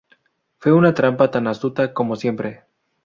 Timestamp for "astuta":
1.45-1.93